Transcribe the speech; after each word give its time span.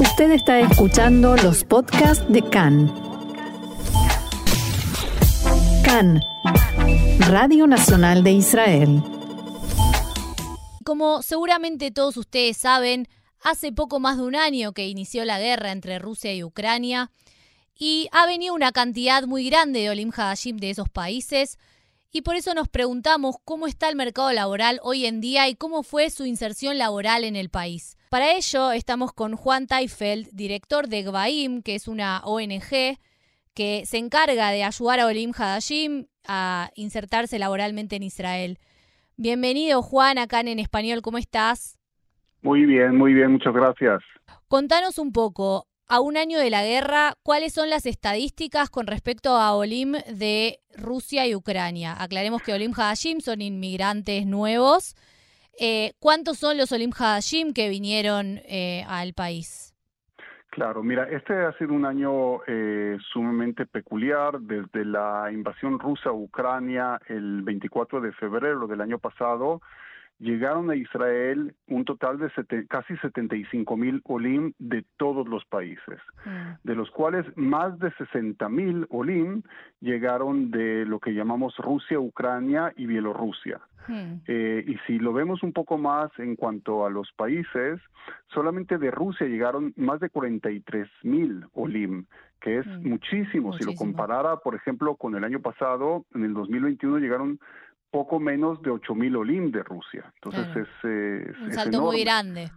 Usted 0.00 0.30
está 0.30 0.60
escuchando 0.60 1.34
los 1.36 1.64
podcasts 1.64 2.24
de 2.28 2.40
CAN. 2.42 2.86
CAN, 5.84 6.20
Radio 7.18 7.66
Nacional 7.66 8.22
de 8.22 8.30
Israel. 8.30 9.02
Como 10.84 11.22
seguramente 11.22 11.90
todos 11.90 12.16
ustedes 12.16 12.56
saben, 12.56 13.08
hace 13.42 13.72
poco 13.72 13.98
más 13.98 14.18
de 14.18 14.22
un 14.22 14.36
año 14.36 14.72
que 14.72 14.86
inició 14.86 15.24
la 15.24 15.40
guerra 15.40 15.72
entre 15.72 15.98
Rusia 15.98 16.32
y 16.32 16.44
Ucrania 16.44 17.10
y 17.76 18.08
ha 18.12 18.24
venido 18.26 18.54
una 18.54 18.70
cantidad 18.70 19.24
muy 19.24 19.50
grande 19.50 19.80
de 19.80 19.90
Olim 19.90 20.12
Hadashim 20.16 20.58
de 20.58 20.70
esos 20.70 20.88
países 20.88 21.58
y 22.12 22.22
por 22.22 22.36
eso 22.36 22.54
nos 22.54 22.68
preguntamos 22.68 23.34
cómo 23.44 23.66
está 23.66 23.88
el 23.88 23.96
mercado 23.96 24.32
laboral 24.32 24.78
hoy 24.84 25.06
en 25.06 25.20
día 25.20 25.48
y 25.48 25.56
cómo 25.56 25.82
fue 25.82 26.10
su 26.10 26.24
inserción 26.24 26.78
laboral 26.78 27.24
en 27.24 27.34
el 27.34 27.50
país. 27.50 27.97
Para 28.10 28.32
ello 28.32 28.72
estamos 28.72 29.12
con 29.12 29.36
Juan 29.36 29.66
Taifeld, 29.66 30.30
director 30.32 30.88
de 30.88 31.02
GBAIM, 31.02 31.60
que 31.60 31.74
es 31.74 31.88
una 31.88 32.22
ONG 32.24 32.98
que 33.52 33.82
se 33.84 33.98
encarga 33.98 34.50
de 34.50 34.64
ayudar 34.64 35.00
a 35.00 35.06
Olim 35.06 35.32
Hadashim 35.36 36.06
a 36.26 36.70
insertarse 36.74 37.38
laboralmente 37.38 37.96
en 37.96 38.02
Israel. 38.04 38.58
Bienvenido 39.18 39.82
Juan, 39.82 40.16
acá 40.16 40.40
en 40.40 40.58
Español, 40.58 41.02
¿cómo 41.02 41.18
estás? 41.18 41.78
Muy 42.40 42.64
bien, 42.64 42.96
muy 42.96 43.12
bien, 43.12 43.32
muchas 43.32 43.52
gracias. 43.52 44.00
Contanos 44.46 44.98
un 44.98 45.12
poco, 45.12 45.66
a 45.86 46.00
un 46.00 46.16
año 46.16 46.38
de 46.38 46.48
la 46.48 46.64
guerra, 46.64 47.14
¿cuáles 47.22 47.52
son 47.52 47.68
las 47.68 47.84
estadísticas 47.84 48.70
con 48.70 48.86
respecto 48.86 49.36
a 49.36 49.54
Olim 49.54 49.92
de 50.10 50.60
Rusia 50.74 51.26
y 51.26 51.34
Ucrania? 51.34 51.94
Aclaremos 51.98 52.40
que 52.42 52.54
Olim 52.54 52.72
Hadashim 52.74 53.20
son 53.20 53.42
inmigrantes 53.42 54.24
nuevos. 54.24 54.94
Eh, 55.60 55.92
¿Cuántos 55.98 56.38
son 56.38 56.56
los 56.56 56.70
Olim 56.70 56.92
Hadashim 56.96 57.52
que 57.52 57.68
vinieron 57.68 58.38
eh, 58.44 58.84
al 58.88 59.12
país? 59.12 59.74
Claro, 60.50 60.82
mira, 60.82 61.08
este 61.10 61.34
ha 61.34 61.52
sido 61.58 61.74
un 61.74 61.84
año 61.84 62.42
eh, 62.46 62.96
sumamente 63.12 63.66
peculiar 63.66 64.40
desde 64.40 64.84
la 64.84 65.30
invasión 65.32 65.78
rusa 65.78 66.10
a 66.10 66.12
Ucrania 66.12 67.00
el 67.08 67.42
24 67.42 68.00
de 68.00 68.12
febrero 68.12 68.66
del 68.66 68.80
año 68.80 68.98
pasado 68.98 69.60
llegaron 70.18 70.70
a 70.70 70.76
Israel 70.76 71.54
un 71.68 71.84
total 71.84 72.18
de 72.18 72.66
casi 72.66 72.96
75 72.98 73.76
mil 73.76 74.00
olim 74.04 74.52
de 74.58 74.84
todos 74.96 75.28
los 75.28 75.44
países, 75.44 76.00
mm. 76.24 76.64
de 76.64 76.74
los 76.74 76.90
cuales 76.90 77.24
más 77.36 77.78
de 77.78 77.92
60 77.92 78.48
mil 78.48 78.86
olim 78.90 79.42
llegaron 79.80 80.50
de 80.50 80.84
lo 80.84 80.98
que 80.98 81.14
llamamos 81.14 81.56
Rusia, 81.58 82.00
Ucrania 82.00 82.72
y 82.76 82.86
Bielorrusia. 82.86 83.60
Mm. 83.86 84.20
Eh, 84.26 84.64
y 84.66 84.76
si 84.86 84.98
lo 84.98 85.12
vemos 85.12 85.42
un 85.42 85.52
poco 85.52 85.78
más 85.78 86.10
en 86.18 86.36
cuanto 86.36 86.84
a 86.84 86.90
los 86.90 87.10
países, 87.12 87.80
solamente 88.28 88.76
de 88.78 88.90
Rusia 88.90 89.26
llegaron 89.26 89.72
más 89.76 90.00
de 90.00 90.10
43 90.10 90.88
mil 91.04 91.46
olim, 91.54 92.04
que 92.40 92.58
es 92.58 92.66
mm. 92.66 92.88
muchísimo. 92.88 93.52
Si 93.54 93.64
lo 93.64 93.74
comparara, 93.74 94.36
por 94.36 94.54
ejemplo, 94.54 94.96
con 94.96 95.14
el 95.14 95.24
año 95.24 95.40
pasado, 95.40 96.04
en 96.14 96.24
el 96.24 96.34
2021 96.34 96.98
llegaron 96.98 97.40
poco 97.90 98.18
menos 98.18 98.60
de 98.62 98.70
8.000 98.70 99.16
olim 99.16 99.50
de 99.50 99.62
Rusia. 99.62 100.12
Entonces 100.16 100.46
es, 100.56 100.68
eh, 100.84 101.32
un 101.42 101.52
salto 101.52 101.80
muy 101.82 102.00
grande. 102.00 102.50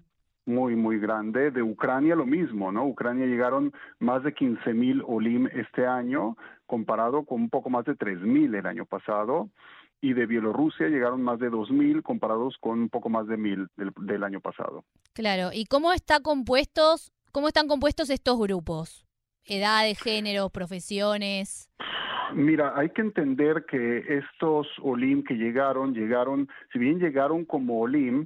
Muy, 0.46 0.76
muy 0.76 1.00
grande. 1.00 1.52
De 1.52 1.62
Ucrania 1.62 2.16
lo 2.16 2.26
mismo, 2.26 2.72
¿no? 2.72 2.86
Ucrania 2.86 3.26
llegaron 3.26 3.72
más 4.00 4.24
de 4.24 4.34
15.000 4.34 5.04
olim 5.08 5.48
este 5.54 5.86
año, 5.86 6.36
comparado 6.66 7.24
con 7.26 7.42
un 7.42 7.50
poco 7.50 7.70
más 7.70 7.86
de 7.86 7.96
3.000 7.96 8.58
el 8.58 8.66
año 8.66 8.86
pasado. 8.86 9.50
Y 10.02 10.14
de 10.14 10.26
Bielorrusia 10.26 10.88
llegaron 10.88 11.22
más 11.22 11.40
de 11.40 11.52
2.000 11.52 12.02
comparados 12.02 12.56
con 12.60 12.80
un 12.80 12.90
poco 12.90 13.10
más 13.10 13.28
de 13.28 13.38
1.000 13.38 13.70
del, 13.78 13.92
del 13.98 14.24
año 14.24 14.42
pasado. 14.42 14.84
Claro. 15.14 15.52
¿Y 15.54 15.66
cómo, 15.66 15.94
está 15.94 16.22
compuestos, 16.22 17.12
cómo 17.32 17.48
están 17.48 17.68
compuestos 17.68 18.10
estos 18.10 18.40
grupos? 18.40 19.06
Edades, 19.46 20.00
género, 20.00 20.50
profesiones. 20.50 21.70
Mira, 22.36 22.74
hay 22.76 22.90
que 22.90 23.02
entender 23.02 23.66
que 23.66 24.18
estos 24.18 24.68
Olim 24.82 25.24
que 25.24 25.36
llegaron, 25.36 25.94
llegaron, 25.94 26.48
si 26.72 26.80
bien 26.80 27.00
llegaron 27.00 27.46
como 27.46 27.82
Olim, 27.82 28.26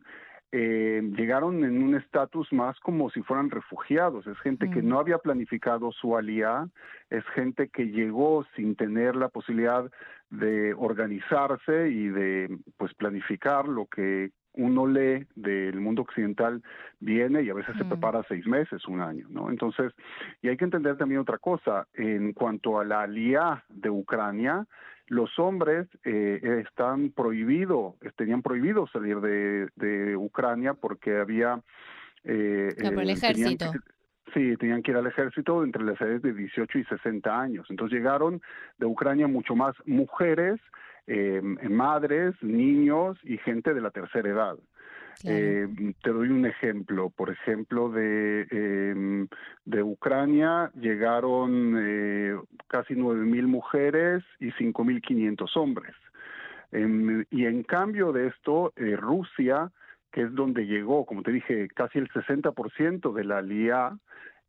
eh, 0.51 1.01
llegaron 1.17 1.63
en 1.65 1.83
un 1.83 1.95
estatus 1.95 2.51
más 2.53 2.79
como 2.79 3.09
si 3.09 3.21
fueran 3.23 3.49
refugiados. 3.49 4.25
Es 4.27 4.37
gente 4.39 4.69
que 4.69 4.81
mm. 4.81 4.87
no 4.87 4.99
había 4.99 5.17
planificado 5.17 5.91
su 5.91 6.15
alía, 6.15 6.67
es 7.09 7.25
gente 7.33 7.69
que 7.69 7.87
llegó 7.87 8.45
sin 8.55 8.75
tener 8.75 9.15
la 9.15 9.29
posibilidad 9.29 9.91
de 10.29 10.73
organizarse 10.73 11.89
y 11.89 12.07
de 12.07 12.57
pues 12.77 12.93
planificar 12.93 13.67
lo 13.67 13.87
que 13.87 14.31
uno 14.57 14.87
lee 14.87 15.25
del 15.35 15.79
mundo 15.79 16.01
occidental 16.01 16.61
viene 16.99 17.43
y 17.43 17.49
a 17.49 17.53
veces 17.53 17.75
se 17.77 17.83
mm. 17.83 17.89
prepara 17.89 18.23
seis 18.27 18.45
meses, 18.47 18.85
un 18.87 19.01
año, 19.01 19.27
¿no? 19.29 19.49
Entonces, 19.49 19.93
y 20.41 20.49
hay 20.49 20.57
que 20.57 20.65
entender 20.65 20.97
también 20.97 21.21
otra 21.21 21.37
cosa, 21.37 21.87
en 21.93 22.33
cuanto 22.33 22.79
a 22.79 22.85
la 22.85 23.01
alía 23.01 23.63
de 23.69 23.89
Ucrania, 23.89 24.65
los 25.07 25.37
hombres 25.37 25.87
eh, 26.03 26.63
están 26.65 27.11
prohibidos, 27.11 27.95
tenían 28.15 28.41
prohibido 28.41 28.87
salir 28.87 29.19
de, 29.19 29.69
de 29.75 30.15
Ucrania 30.15 30.73
porque 30.73 31.17
había... 31.17 31.61
Eh, 32.23 32.73
el 32.77 32.99
eh, 32.99 33.11
ejército. 33.11 33.71
Sí, 34.33 34.57
tenían 34.57 34.81
que 34.81 34.91
ir 34.91 34.97
al 34.97 35.07
ejército 35.07 35.63
entre 35.63 35.83
las 35.83 35.99
edades 36.01 36.21
de 36.21 36.33
18 36.33 36.79
y 36.79 36.83
60 36.85 37.39
años. 37.39 37.67
Entonces 37.69 37.97
llegaron 37.97 38.41
de 38.77 38.85
Ucrania 38.85 39.27
mucho 39.27 39.55
más 39.55 39.75
mujeres, 39.85 40.59
eh, 41.07 41.41
madres, 41.69 42.33
niños 42.41 43.17
y 43.23 43.37
gente 43.37 43.73
de 43.73 43.81
la 43.81 43.91
tercera 43.91 44.29
edad. 44.29 44.57
Eh, 45.23 45.67
te 46.03 46.09
doy 46.09 46.29
un 46.29 46.45
ejemplo, 46.45 47.09
por 47.09 47.29
ejemplo, 47.29 47.89
de, 47.89 48.47
eh, 48.51 49.27
de 49.63 49.83
Ucrania 49.83 50.71
llegaron 50.75 51.75
eh, 51.79 52.37
casi 52.67 52.95
9.000 52.95 53.47
mujeres 53.47 54.23
y 54.39 54.51
5.500 54.51 55.55
hombres. 55.55 55.95
Em, 56.71 57.23
y 57.29 57.45
en 57.45 57.63
cambio 57.63 58.11
de 58.11 58.27
esto, 58.27 58.73
eh, 58.75 58.97
Rusia, 58.97 59.71
que 60.15 60.21
es 60.21 60.33
donde 60.33 60.65
llegó, 60.65 61.05
como 61.05 61.23
te 61.23 61.33
dije, 61.33 61.67
casi 61.75 61.99
el 61.99 62.07
60% 62.07 63.11
de 63.11 63.23
la 63.25 63.41
LIA, 63.41 63.97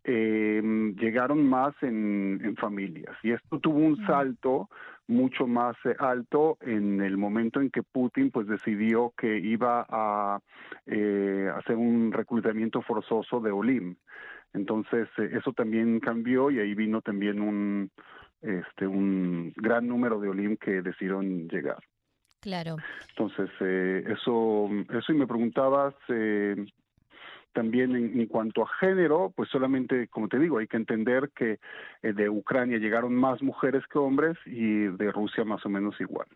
eh, 0.04 0.62
llegaron 0.96 1.44
más 1.44 1.74
en, 1.82 2.40
en, 2.44 2.54
familias. 2.54 3.16
Y 3.24 3.32
esto 3.32 3.58
tuvo 3.58 3.78
un 3.78 3.96
salto 4.06 4.68
mucho 5.08 5.48
más 5.48 5.74
eh, 5.84 5.96
alto 5.98 6.56
en 6.60 7.00
el 7.00 7.16
momento 7.16 7.60
en 7.60 7.70
que 7.70 7.82
Putin 7.82 8.30
pues 8.30 8.46
decidió 8.46 9.12
que 9.18 9.38
iba 9.38 9.84
a 9.88 10.38
eh, 10.86 11.50
hacer 11.56 11.74
un 11.74 12.12
reclutamiento 12.12 12.80
forzoso 12.82 13.40
de 13.40 13.50
Olim. 13.50 13.96
Entonces 14.54 15.08
eh, 15.18 15.30
eso 15.32 15.52
también 15.52 15.98
cambió 15.98 16.52
y 16.52 16.60
ahí 16.60 16.76
vino 16.76 17.02
también 17.02 17.40
un 17.40 17.90
este 18.40 18.86
un 18.86 19.52
gran 19.56 19.88
número 19.88 20.20
de 20.20 20.28
Olim 20.28 20.56
que 20.58 20.80
decidieron 20.80 21.48
llegar. 21.48 21.78
Claro. 22.46 22.76
Entonces 23.08 23.50
eso 23.60 24.70
eso 24.88 25.12
y 25.12 25.16
me 25.16 25.26
preguntabas 25.26 25.94
también 27.52 27.96
en, 27.96 28.26
cuanto 28.26 28.62
a 28.62 28.68
género, 28.78 29.32
pues 29.34 29.48
solamente, 29.50 30.06
como 30.06 30.28
te 30.28 30.38
digo, 30.38 30.58
hay 30.58 30.68
que 30.68 30.76
entender 30.76 31.32
que 31.34 31.58
eh, 32.02 32.12
de 32.12 32.28
Ucrania 32.28 32.78
llegaron 32.78 33.16
más 33.16 33.42
mujeres 33.42 33.82
que 33.90 33.98
hombres 33.98 34.36
y 34.46 34.84
de 34.84 35.10
Rusia 35.10 35.42
más 35.44 35.66
o 35.66 35.68
menos 35.68 36.00
igual. 36.00 36.28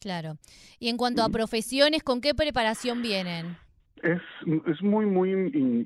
Claro. 0.00 0.38
Y 0.78 0.88
en 0.88 0.96
cuanto 0.96 1.22
a 1.22 1.28
profesiones, 1.28 2.02
¿con 2.02 2.22
qué 2.22 2.32
preparación 2.32 3.02
vienen? 3.02 3.58
Es, 4.02 4.22
es 4.66 4.82
muy, 4.82 5.06
muy 5.06 5.30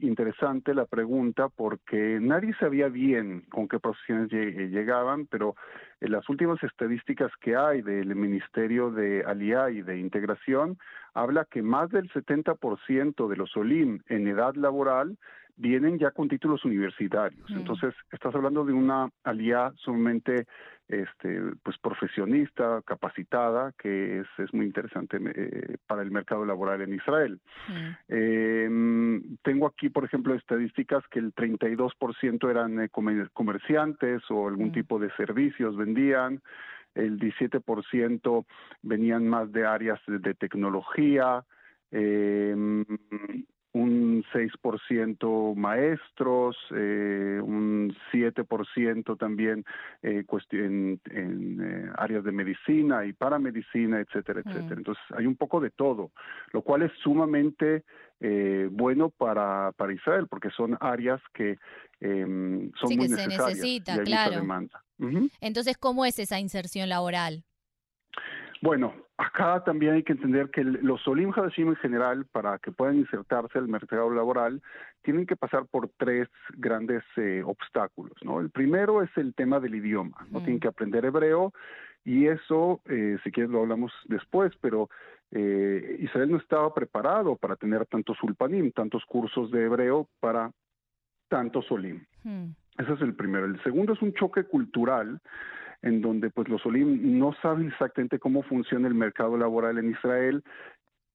interesante 0.02 0.74
la 0.74 0.84
pregunta 0.84 1.48
porque 1.48 2.18
nadie 2.20 2.54
sabía 2.60 2.88
bien 2.88 3.42
con 3.48 3.68
qué 3.68 3.78
profesiones 3.78 4.30
llegaban, 4.30 5.26
pero 5.26 5.54
en 6.00 6.12
las 6.12 6.28
últimas 6.28 6.62
estadísticas 6.62 7.30
que 7.40 7.56
hay 7.56 7.80
del 7.80 8.14
Ministerio 8.14 8.90
de 8.90 9.24
Aliá 9.24 9.70
y 9.70 9.82
de 9.82 9.98
Integración 9.98 10.78
habla 11.14 11.46
que 11.50 11.62
más 11.62 11.90
del 11.90 12.10
70% 12.10 13.28
de 13.28 13.36
los 13.36 13.56
OLIM 13.56 14.00
en 14.08 14.28
edad 14.28 14.54
laboral 14.56 15.16
vienen 15.56 15.98
ya 15.98 16.10
con 16.10 16.28
títulos 16.28 16.64
universitarios. 16.64 17.48
Mm. 17.50 17.58
Entonces, 17.58 17.94
estás 18.10 18.34
hablando 18.34 18.64
de 18.64 18.72
una 18.72 19.08
alía 19.24 19.72
sumamente 19.76 20.46
este, 20.88 21.40
pues 21.62 21.78
profesionista, 21.78 22.82
capacitada, 22.84 23.72
que 23.78 24.20
es, 24.20 24.26
es 24.38 24.52
muy 24.52 24.66
interesante 24.66 25.18
eh, 25.22 25.76
para 25.86 26.02
el 26.02 26.10
mercado 26.10 26.44
laboral 26.44 26.82
en 26.82 26.94
Israel. 26.94 27.40
Mm. 27.68 27.90
Eh, 28.08 29.20
tengo 29.42 29.66
aquí, 29.66 29.88
por 29.88 30.04
ejemplo, 30.04 30.34
estadísticas 30.34 31.04
que 31.08 31.18
el 31.18 31.34
32% 31.34 32.50
eran 32.50 32.80
eh, 32.80 32.88
comerciantes 33.32 34.22
o 34.30 34.48
algún 34.48 34.68
mm. 34.68 34.72
tipo 34.72 34.98
de 34.98 35.10
servicios 35.12 35.76
vendían, 35.76 36.42
el 36.94 37.18
17% 37.18 38.44
venían 38.82 39.26
más 39.26 39.50
de 39.50 39.64
áreas 39.64 39.98
de, 40.06 40.18
de 40.18 40.34
tecnología, 40.34 41.42
eh, 41.90 42.54
un 43.74 44.22
6% 44.32 45.54
maestros, 45.54 46.56
eh, 46.74 47.40
un 47.42 47.94
7% 48.12 49.18
también 49.18 49.64
eh, 50.02 50.24
en, 50.50 51.00
en 51.10 51.60
eh, 51.62 51.90
áreas 51.96 52.22
de 52.24 52.32
medicina 52.32 53.06
y 53.06 53.12
paramedicina, 53.12 54.00
etcétera, 54.00 54.42
etcétera. 54.44 54.74
Entonces 54.76 55.02
hay 55.16 55.26
un 55.26 55.36
poco 55.36 55.60
de 55.60 55.70
todo, 55.70 56.12
lo 56.52 56.62
cual 56.62 56.82
es 56.82 56.92
sumamente 57.02 57.84
eh, 58.20 58.68
bueno 58.70 59.08
para, 59.08 59.72
para 59.72 59.92
Israel, 59.92 60.26
porque 60.28 60.50
son 60.50 60.76
áreas 60.80 61.20
que 61.32 61.58
eh, 62.00 62.70
son 62.78 62.88
sí, 62.88 62.96
muy 62.96 63.06
que 63.06 63.14
necesarias 63.14 63.44
se 63.44 63.48
necesita, 63.50 63.96
y 63.96 63.98
hay 64.00 64.04
claro. 64.04 64.30
mucha 64.30 64.40
demanda. 64.40 64.84
Entonces, 65.40 65.76
¿cómo 65.78 66.04
es 66.04 66.18
esa 66.18 66.38
inserción 66.38 66.88
laboral? 66.88 67.44
Bueno, 68.62 68.94
acá 69.16 69.64
también 69.64 69.94
hay 69.94 70.02
que 70.04 70.12
entender 70.12 70.48
que 70.50 70.62
los 70.62 71.06
Olim 71.08 71.32
Hadashim 71.34 71.70
en 71.70 71.76
general, 71.76 72.26
para 72.30 72.60
que 72.60 72.70
puedan 72.70 72.96
insertarse 72.96 73.58
al 73.58 73.66
mercado 73.66 74.08
laboral, 74.10 74.62
tienen 75.02 75.26
que 75.26 75.34
pasar 75.34 75.66
por 75.66 75.88
tres 75.98 76.28
grandes 76.56 77.02
eh, 77.16 77.42
obstáculos. 77.44 78.14
¿no? 78.22 78.38
El 78.38 78.50
primero 78.50 79.02
es 79.02 79.10
el 79.16 79.34
tema 79.34 79.58
del 79.58 79.74
idioma. 79.74 80.16
No 80.30 80.38
Mm. 80.38 80.44
tienen 80.44 80.60
que 80.60 80.68
aprender 80.68 81.04
hebreo 81.04 81.52
y 82.04 82.28
eso, 82.28 82.80
eh, 82.88 83.18
si 83.24 83.32
quieres, 83.32 83.50
lo 83.50 83.62
hablamos 83.62 83.92
después, 84.04 84.52
pero 84.60 84.88
eh, 85.32 85.96
Israel 85.98 86.30
no 86.30 86.36
estaba 86.36 86.72
preparado 86.72 87.34
para 87.34 87.56
tener 87.56 87.84
tantos 87.86 88.22
ulpanim, 88.22 88.70
tantos 88.70 89.04
cursos 89.06 89.50
de 89.50 89.64
hebreo 89.64 90.06
para 90.20 90.52
tantos 91.28 91.68
Olim. 91.72 92.04
Hmm, 92.22 92.50
Ese 92.78 92.92
es 92.92 93.00
el 93.00 93.14
primero. 93.14 93.46
El 93.46 93.60
segundo 93.64 93.94
es 93.94 94.02
un 94.02 94.12
choque 94.14 94.44
cultural 94.44 95.20
en 95.82 96.00
donde 96.00 96.30
pues 96.30 96.48
los 96.48 96.64
Olim 96.66 97.18
no 97.18 97.34
saben 97.42 97.68
exactamente 97.68 98.18
cómo 98.18 98.42
funciona 98.42 98.88
el 98.88 98.94
mercado 98.94 99.36
laboral 99.36 99.78
en 99.78 99.90
Israel, 99.90 100.42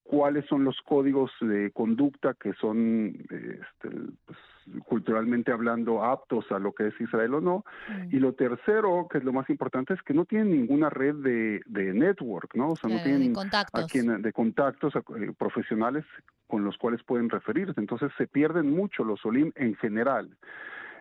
cuáles 0.04 0.46
son 0.46 0.64
los 0.64 0.78
códigos 0.86 1.32
de 1.42 1.72
conducta 1.72 2.34
que 2.34 2.54
son 2.54 3.08
este, 3.30 3.90
pues, 4.26 4.38
culturalmente 4.86 5.52
hablando 5.52 6.04
aptos 6.04 6.50
a 6.52 6.60
lo 6.60 6.72
que 6.72 6.88
es 6.88 7.02
Israel 7.02 7.34
o 7.36 7.42
no. 7.42 7.66
hmm. 7.90 8.16
Y 8.16 8.20
lo 8.20 8.34
tercero, 8.34 9.08
que 9.12 9.18
es 9.18 9.24
lo 9.26 9.34
más 9.34 9.50
importante, 9.50 9.94
es 9.94 10.02
que 10.04 10.14
no 10.14 10.24
tienen 10.26 10.52
ninguna 10.52 10.90
red 10.90 11.16
de, 11.16 11.62
de 11.66 11.94
network, 11.94 12.56
¿no? 12.56 12.70
O 12.72 12.76
sea, 12.78 12.90
no 12.90 12.98
de 12.98 13.04
tienen 13.04 13.34
contactos. 13.34 13.84
a 13.84 13.88
quien- 13.88 14.22
de 14.22 14.32
contactos 14.34 14.94
eh, 14.96 15.34
profesionales 15.38 16.06
con 16.48 16.64
los 16.64 16.78
cuales 16.78 17.04
pueden 17.04 17.30
referirse. 17.30 17.74
Entonces 17.78 18.10
se 18.18 18.28
pierden 18.28 18.72
mucho 18.74 19.04
los 19.04 19.26
Olim 19.26 19.52
en 19.56 19.76
general. 19.76 20.30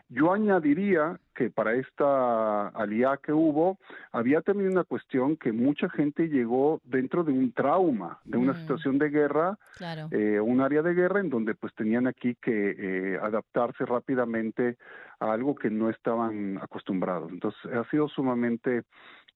Yo 0.09 0.33
añadiría 0.33 1.19
que 1.35 1.51
para 1.51 1.75
esta 1.75 2.69
aliá 2.69 3.19
que 3.21 3.33
hubo, 3.33 3.79
había 4.13 4.41
también 4.41 4.71
una 4.71 4.85
cuestión 4.85 5.37
que 5.37 5.51
mucha 5.51 5.89
gente 5.91 6.29
llegó 6.29 6.81
dentro 6.85 7.25
de 7.25 7.33
un 7.33 7.53
trauma, 7.53 8.21
de 8.25 8.39
una 8.39 8.53
Mm. 8.53 8.61
situación 8.61 8.99
de 8.99 9.11
guerra, 9.11 9.59
Claro. 9.77 10.09
eh, 10.13 10.39
un 10.39 10.61
área 10.61 10.83
de 10.83 10.95
guerra 10.95 11.19
en 11.21 11.29
donde 11.29 11.55
pues 11.57 11.75
tenían 11.75 12.07
aquí 12.07 12.37
que 12.41 12.77
eh, 12.79 13.19
adaptarse 13.21 13.85
rápidamente 13.85 14.77
a 15.19 15.33
algo 15.33 15.57
que 15.57 15.71
no 15.71 15.91
estaban 15.91 16.59
acostumbrados. 16.59 17.33
Entonces 17.33 17.61
ha 17.73 17.89
sido 17.91 18.09
sumamente 18.09 18.85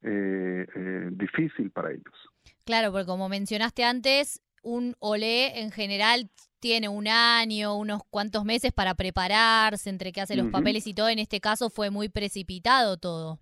eh, 0.02 0.66
eh, 0.74 1.08
difícil 1.10 1.70
para 1.72 1.90
ellos. 1.90 2.14
Claro, 2.64 2.92
porque 2.92 3.06
como 3.06 3.28
mencionaste 3.28 3.84
antes, 3.84 4.40
un 4.62 4.94
olé 5.00 5.60
en 5.62 5.70
general 5.72 6.30
tiene 6.60 6.88
un 6.88 7.08
año, 7.08 7.76
unos 7.76 8.02
cuantos 8.10 8.44
meses 8.44 8.72
para 8.72 8.94
prepararse, 8.94 9.90
entre 9.90 10.12
que 10.12 10.20
hace 10.20 10.36
los 10.36 10.48
papeles 10.48 10.86
y 10.86 10.94
todo. 10.94 11.08
En 11.08 11.18
este 11.18 11.40
caso 11.40 11.70
fue 11.70 11.90
muy 11.90 12.08
precipitado 12.08 12.96
todo. 12.96 13.38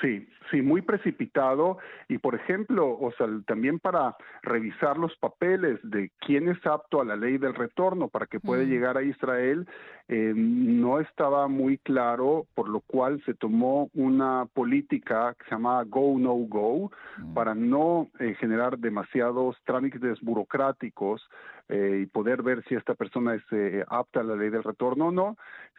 Sí, 0.00 0.26
sí, 0.50 0.60
muy 0.60 0.82
precipitado 0.82 1.78
y 2.08 2.18
por 2.18 2.34
ejemplo, 2.34 2.98
o 2.98 3.12
sea, 3.16 3.28
también 3.46 3.78
para 3.78 4.16
revisar 4.42 4.98
los 4.98 5.16
papeles 5.18 5.78
de 5.84 6.10
quién 6.18 6.48
es 6.48 6.58
apto 6.66 7.00
a 7.00 7.04
la 7.04 7.14
ley 7.14 7.38
del 7.38 7.54
retorno 7.54 8.08
para 8.08 8.26
que 8.26 8.40
pueda 8.40 8.64
Mm. 8.64 8.68
llegar 8.68 8.96
a 8.98 9.04
Israel, 9.04 9.68
eh, 10.08 10.32
no 10.34 10.98
estaba 10.98 11.46
muy 11.46 11.78
claro, 11.78 12.44
por 12.56 12.68
lo 12.68 12.80
cual 12.80 13.22
se 13.24 13.34
tomó 13.34 13.88
una 13.94 14.46
política 14.52 15.36
que 15.38 15.44
se 15.44 15.50
llama 15.52 15.84
Go 15.84 16.18
No 16.18 16.34
Go 16.34 16.90
Mm. 17.18 17.34
para 17.34 17.54
no 17.54 18.08
eh, 18.18 18.34
generar 18.40 18.76
demasiados 18.78 19.56
trámites 19.64 20.20
burocráticos 20.22 21.22
eh, 21.68 22.00
y 22.02 22.06
poder 22.06 22.42
ver 22.42 22.62
si 22.68 22.74
esta 22.74 22.94
persona 22.94 23.34
es 23.34 23.42
eh, 23.52 23.84
apta 23.88 24.20
a 24.20 24.22
la 24.22 24.36
ley 24.36 24.50
del 24.50 24.62
retorno 24.62 25.06
o 25.06 25.10
no, 25.12 25.36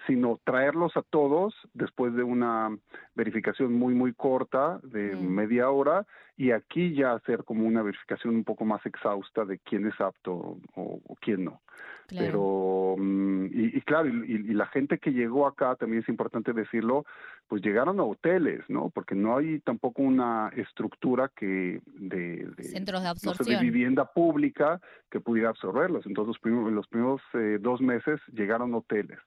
sino 0.07 0.39
traerlos 0.43 0.97
a 0.97 1.03
todos 1.03 1.53
después 1.73 2.13
de 2.15 2.23
una 2.23 2.75
verificación 3.15 3.73
muy 3.73 3.93
muy 3.93 4.13
corta 4.13 4.79
de 4.83 5.15
Mm. 5.15 5.27
media 5.27 5.69
hora 5.69 6.05
y 6.37 6.51
aquí 6.51 6.93
ya 6.93 7.13
hacer 7.13 7.43
como 7.43 7.65
una 7.65 7.81
verificación 7.83 8.35
un 8.35 8.43
poco 8.43 8.65
más 8.65 8.85
exhausta 8.85 9.45
de 9.45 9.59
quién 9.59 9.85
es 9.87 9.99
apto 10.01 10.33
o, 10.75 10.99
o 11.05 11.15
quién 11.21 11.45
no. 11.45 11.61
Claro. 12.07 12.25
Pero, 12.27 12.95
mm, 12.97 13.45
y, 13.47 13.77
y 13.77 13.81
claro, 13.81 14.07
y, 14.09 14.33
y 14.33 14.53
la 14.53 14.67
gente 14.67 14.99
que 14.99 15.11
llegó 15.11 15.47
acá, 15.47 15.75
también 15.75 16.03
es 16.03 16.09
importante 16.09 16.53
decirlo, 16.53 17.03
pues 17.47 17.63
llegaron 17.63 17.99
a 17.99 18.03
hoteles, 18.03 18.63
¿no? 18.69 18.89
Porque 18.91 19.15
no 19.15 19.38
hay 19.38 19.59
tampoco 19.61 20.01
una 20.03 20.51
estructura 20.55 21.31
que 21.35 21.81
de, 21.85 22.45
de, 22.57 22.63
Centros 22.63 23.01
de 23.01 23.07
no 23.09 23.15
sé, 23.15 23.25
de 23.25 23.29
absorción. 23.31 23.61
vivienda 23.61 24.05
pública 24.05 24.79
que 25.09 25.19
pudiera 25.19 25.49
Entonces, 25.83 26.27
los 26.27 26.39
primeros, 26.39 26.72
los 26.72 26.88
primeros 26.88 27.22
eh, 27.33 27.57
dos 27.60 27.81
meses 27.81 28.19
llegaron 28.33 28.74
hoteles. 28.74 29.19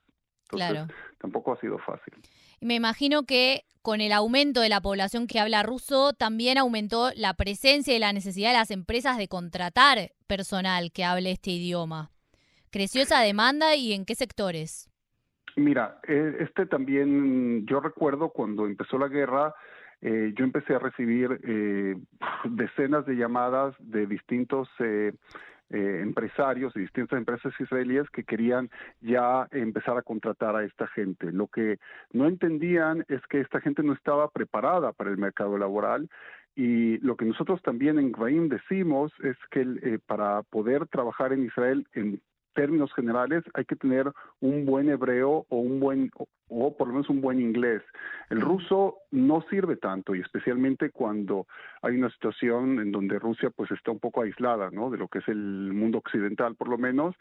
Entonces, 0.45 0.71
Claro. 0.71 0.87
tampoco 1.19 1.53
ha 1.53 1.61
sido 1.61 1.79
fácil. 1.79 2.15
Me 2.61 2.75
imagino 2.75 3.25
que 3.25 3.65
con 3.83 4.01
el 4.01 4.13
aumento 4.13 4.61
de 4.61 4.69
la 4.69 4.81
población 4.81 5.27
que 5.27 5.41
habla 5.41 5.63
ruso, 5.63 6.13
también 6.13 6.59
aumentó 6.59 7.11
la 7.17 7.35
presencia 7.35 7.95
y 7.95 7.99
la 7.99 8.13
necesidad 8.13 8.51
de 8.51 8.59
las 8.59 8.71
empresas 8.71 9.17
de 9.19 9.29
contratar 9.29 10.13
personal 10.27 10.91
que 10.93 11.05
hable 11.05 11.31
este 11.31 11.51
idioma. 11.53 12.11
¿Creció 12.71 13.03
esa 13.03 13.21
demanda 13.21 13.77
y 13.77 13.93
en 13.93 14.05
qué 14.05 14.15
sectores? 14.15 14.91
Mira, 15.57 16.01
eh, 16.07 16.37
este 16.41 16.67
también, 16.67 17.67
yo 17.67 17.81
recuerdo 17.81 18.31
cuando 18.31 18.67
empezó 18.67 18.99
la 18.99 19.09
guerra, 19.09 19.55
eh, 20.01 20.33
yo 20.37 20.45
empecé 20.45 20.75
a 20.75 20.79
recibir 20.79 21.41
eh, 21.43 21.97
decenas 22.45 23.07
de 23.07 23.17
llamadas 23.17 23.75
de 23.79 24.07
distintos 24.07 24.69
eh, 24.79 25.13
eh, 25.71 26.01
empresarios 26.03 26.75
y 26.77 26.81
distintas 26.81 27.19
empresas 27.19 27.53
israelíes 27.61 28.09
que 28.11 28.25
querían 28.25 28.71
ya 29.01 29.47
empezar 29.51 29.99
a 29.99 30.03
contratar 30.03 30.57
a 30.57 30.65
esta 30.65 30.87
gente. 30.89 31.31
Lo 31.33 31.49
que 31.49 31.79
no 32.13 32.27
entendían 32.27 33.05
es 33.09 33.21
que 33.29 33.41
esta 33.41 33.61
gente 33.61 33.83
no 33.83 33.93
estaba 33.93 34.29
preparada 34.29 34.93
para 34.93 35.11
el 35.11 35.19
mercado 35.19 35.59
laboral 35.59 36.09
y 36.55 36.99
lo 36.99 37.17
que 37.17 37.25
nosotros 37.25 37.63
también 37.63 37.99
en 37.99 38.11
Graim 38.13 38.49
decimos 38.49 39.13
es 39.23 39.37
que 39.51 39.61
eh, 39.61 39.99
para 40.07 40.43
poder 40.43 40.89
trabajar 40.89 41.33
en 41.33 41.45
Israel 41.45 41.87
en 41.93 42.21
términos 42.55 42.93
generales 42.95 43.45
hay 43.55 43.65
que 43.65 43.77
tener 43.77 44.11
un 44.41 44.67
buen 44.67 44.89
hebreo 44.89 45.47
o 45.49 45.59
un 45.59 45.79
buen 45.79 46.11
o 46.49 46.77
por 46.77 46.89
lo 46.89 46.95
menos 46.95 47.09
un 47.09 47.21
buen 47.21 47.41
inglés. 47.41 47.83
El 48.31 48.41
ruso 48.41 48.99
no 49.11 49.43
sirve 49.49 49.77
tanto 49.77 50.15
y 50.15 50.21
especialmente 50.21 50.91
cuando 50.91 51.47
hay 51.83 51.97
una 51.97 52.11
situación 52.11 52.79
en 52.81 52.93
donde 52.93 53.19
Rusia 53.19 53.51
pues 53.51 53.71
está 53.71 53.91
un 53.91 53.99
poco 53.99 54.23
aislada, 54.23 54.71
¿no? 54.71 54.91
De 54.91 54.99
lo 54.99 55.09
que 55.09 55.19
es 55.19 55.29
el 55.29 55.73
mundo 55.73 55.99
occidental 55.99 56.55
por 56.55 56.69
lo 56.69 56.79
menos. 56.79 57.15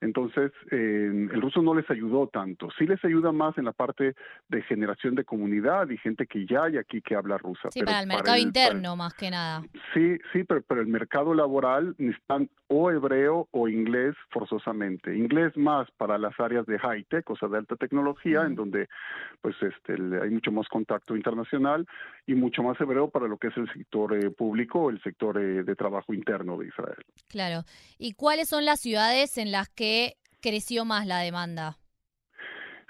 Entonces 0.00 0.52
eh, 0.70 1.28
el 1.32 1.40
ruso 1.40 1.62
no 1.62 1.74
les 1.74 1.88
ayudó 1.90 2.26
tanto. 2.26 2.68
Sí 2.78 2.86
les 2.86 3.02
ayuda 3.04 3.32
más 3.32 3.56
en 3.58 3.64
la 3.64 3.72
parte 3.72 4.14
de 4.48 4.62
generación 4.62 5.14
de 5.14 5.24
comunidad 5.24 5.88
y 5.88 5.96
gente 5.98 6.26
que 6.26 6.46
ya 6.46 6.64
hay 6.64 6.76
aquí 6.76 7.00
que 7.00 7.14
habla 7.14 7.38
rusa. 7.38 7.70
Sí, 7.70 7.80
pero 7.80 7.86
para 7.86 8.00
el 8.00 8.06
mercado 8.06 8.26
para 8.26 8.38
interno 8.38 8.96
más 8.96 9.14
que 9.14 9.30
nada. 9.30 9.62
Sí, 9.94 10.18
sí, 10.32 10.44
pero, 10.44 10.62
pero 10.62 10.80
el 10.80 10.88
mercado 10.88 11.34
laboral 11.34 11.94
necesitan 11.98 12.48
o 12.68 12.90
hebreo 12.90 13.48
o 13.50 13.68
inglés 13.68 14.14
forzosamente. 14.30 15.16
Inglés 15.16 15.56
más 15.56 15.90
para 15.92 16.18
las 16.18 16.38
áreas 16.38 16.66
de 16.66 16.78
high 16.78 17.04
tech, 17.04 17.28
o 17.30 17.36
sea, 17.36 17.48
de 17.48 17.58
alta 17.58 17.76
tecnología, 17.76 18.42
Mm. 18.42 18.46
en 18.46 18.54
donde 18.54 18.69
pues 19.40 19.56
este 19.62 19.92
hay 19.92 20.30
mucho 20.30 20.52
más 20.52 20.68
contacto 20.68 21.16
internacional 21.16 21.86
y 22.26 22.34
mucho 22.34 22.62
más 22.62 22.80
hebreo 22.80 23.10
para 23.10 23.28
lo 23.28 23.38
que 23.38 23.48
es 23.48 23.56
el 23.56 23.72
sector 23.72 24.14
eh, 24.14 24.30
público, 24.30 24.90
el 24.90 25.02
sector 25.02 25.38
eh, 25.38 25.62
de 25.62 25.76
trabajo 25.76 26.12
interno 26.14 26.56
de 26.56 26.68
Israel. 26.68 27.04
Claro. 27.28 27.62
¿Y 27.98 28.14
cuáles 28.14 28.48
son 28.48 28.64
las 28.64 28.80
ciudades 28.80 29.38
en 29.38 29.52
las 29.52 29.68
que 29.68 30.14
creció 30.40 30.84
más 30.84 31.06
la 31.06 31.18
demanda? 31.18 31.76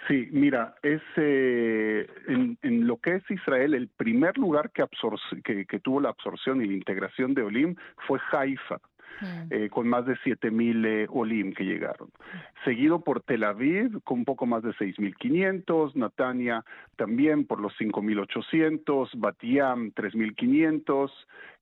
Sí, 0.09 0.29
mira, 0.33 0.75
es 0.83 1.03
eh, 1.17 2.07
en, 2.27 2.59
en 2.63 2.87
lo 2.87 2.97
que 2.97 3.17
es 3.17 3.31
Israel, 3.31 3.75
el 3.75 3.89
primer 3.89 4.39
lugar 4.39 4.71
que, 4.73 4.83
absor- 4.83 5.43
que, 5.45 5.67
que 5.67 5.79
tuvo 5.79 6.01
la 6.01 6.09
absorción 6.09 6.63
y 6.63 6.67
la 6.67 6.73
integración 6.73 7.35
de 7.35 7.43
Olim 7.43 7.77
fue 8.07 8.19
Haifa. 8.33 8.79
Mm, 9.21 9.27
eh, 9.51 9.69
con 9.71 9.87
más 9.89 10.07
de 10.07 10.15
7.000 10.15 10.87
eh, 10.87 11.07
Olim 11.11 11.53
que 11.53 11.65
llegaron. 11.65 12.09
Seguido 12.65 13.01
por 13.01 13.21
Tel 13.23 13.45
Aviv, 13.45 14.03
con 14.03 14.21
un 14.21 14.25
poco 14.25 14.47
más 14.47 14.63
de 14.63 14.71
6.500, 14.71 15.95
Natania 15.95 16.65
también 16.97 17.47
por 17.47 17.61
los 17.61 17.73
5.800, 17.79 19.11
Batiam 19.17 19.93
3.500, 19.93 21.11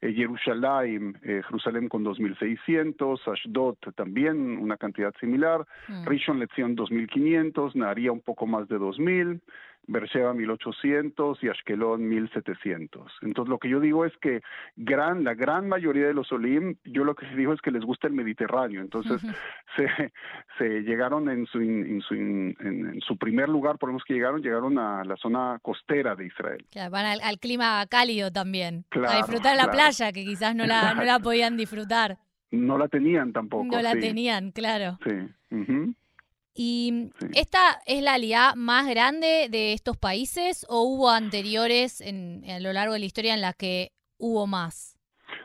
eh, 0.00 0.12
Jerusalén, 0.12 1.18
eh, 1.22 1.42
Jerusalén 1.46 1.88
con 1.88 2.04
2.600, 2.04 3.20
Ashdod 3.26 3.76
también 3.96 4.58
una 4.58 4.76
cantidad 4.76 5.14
similar, 5.18 5.66
mm. 5.88 6.06
Rishon 6.06 6.38
Lezion 6.38 6.76
2.500, 6.76 7.74
Naharia 7.74 8.12
un 8.12 8.20
poco 8.20 8.46
más 8.46 8.68
de 8.68 8.78
2.000, 8.78 9.40
Beersheba 9.88 10.35
1800 10.35 11.42
y 11.42 11.49
Ashkelon 11.49 12.07
1700. 12.07 13.12
Entonces 13.23 13.49
lo 13.49 13.59
que 13.59 13.68
yo 13.68 13.80
digo 13.80 14.04
es 14.04 14.12
que 14.18 14.42
gran, 14.76 15.25
la 15.25 15.35
gran 15.35 15.68
mayoría 15.68 16.07
de 16.07 16.14
los 16.14 16.30
Olim, 16.30 16.76
yo 16.85 17.04
lo 17.04 17.14
que 17.14 17.26
digo 17.35 17.54
es 17.54 17.61
que 17.61 17.71
les 17.71 17.83
gusta 17.83 18.07
el 18.07 18.12
Mediterráneo, 18.12 18.83
entonces 18.83 19.21
se, 19.76 20.12
se 20.59 20.83
llegaron 20.83 21.28
en 21.30 21.47
su, 21.47 21.61
en, 21.61 22.00
su, 22.02 22.14
en, 22.14 23.00
su 23.00 23.16
primer 23.16 23.49
lugar, 23.49 23.78
por 23.78 23.90
lo 23.90 23.99
que 24.07 24.14
llegaron, 24.14 24.42
llegaron 24.42 24.78
a 24.78 25.04
la 25.04 25.16
zona 25.16 25.59
costera 25.62 26.14
de 26.14 26.26
Israel. 26.26 26.64
van 26.90 27.07
al, 27.07 27.38
clima 27.40 27.85
cálido 27.87 28.30
también, 28.30 28.85
a 28.92 29.16
disfrutar 29.16 29.57
la 29.57 29.71
playa, 29.71 30.12
que 30.12 30.25
quizás 30.25 30.54
no 30.54 30.66
la, 30.66 30.95
no 30.95 31.04
la 31.04 31.18
podían 31.18 31.57
disfrutar. 31.57 32.18
No 32.50 32.78
la 32.78 32.88
tenían 32.88 33.33
tampoco. 33.33 33.64
No 33.64 33.83
la 33.83 33.92
tenían, 33.95 34.52
claro. 34.52 34.99
Sí. 35.02 35.11
¿Y 36.60 37.12
esta 37.36 37.78
es 37.86 38.02
la 38.02 38.14
alianza 38.14 38.56
más 38.56 38.88
grande 38.88 39.46
de 39.48 39.74
estos 39.74 39.96
países 39.96 40.66
o 40.68 40.82
hubo 40.82 41.08
anteriores 41.08 42.00
en, 42.00 42.42
a 42.50 42.58
lo 42.58 42.72
largo 42.72 42.94
de 42.94 42.98
la 42.98 43.06
historia 43.06 43.32
en 43.32 43.40
las 43.40 43.54
que 43.54 43.92
hubo 44.18 44.48
más? 44.48 44.98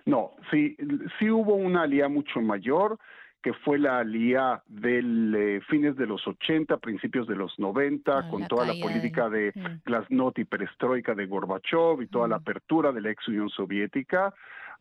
No, 0.05 0.31
sí, 0.49 0.75
sí 1.19 1.29
hubo 1.29 1.53
una 1.53 1.83
alianza 1.83 2.09
mucho 2.09 2.41
mayor 2.41 2.97
que 3.43 3.53
fue 3.53 3.77
la 3.77 3.99
alía 3.99 4.63
del 4.65 5.35
eh, 5.35 5.61
fines 5.69 5.95
de 5.97 6.07
los 6.07 6.25
80, 6.25 6.77
principios 6.77 7.27
de 7.27 7.35
los 7.35 7.59
90, 7.59 8.17
ah, 8.17 8.29
con 8.31 8.47
toda 8.47 8.65
la 8.65 8.73
política 8.81 9.29
de, 9.29 9.51
mm. 9.53 9.81
Glasnost 9.85 10.39
y 10.39 10.45
Perestroika 10.45 11.13
de 11.13 11.27
Gorbachev 11.27 12.01
y 12.01 12.07
toda 12.07 12.27
la 12.27 12.37
mm. 12.37 12.41
apertura 12.41 12.91
de 12.91 13.01
la 13.01 13.11
ex 13.11 13.27
Unión 13.27 13.49
Soviética. 13.49 14.33